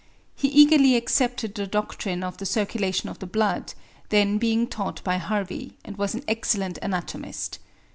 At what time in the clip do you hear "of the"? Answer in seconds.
2.23-2.45, 3.07-3.27